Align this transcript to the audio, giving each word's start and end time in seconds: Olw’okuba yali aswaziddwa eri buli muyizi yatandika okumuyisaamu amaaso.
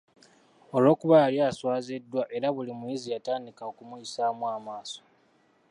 Olw’okuba 0.75 1.15
yali 1.23 1.37
aswaziddwa 1.49 2.21
eri 2.35 2.49
buli 2.55 2.71
muyizi 2.79 3.07
yatandika 3.13 3.61
okumuyisaamu 3.71 4.43
amaaso. 4.55 5.01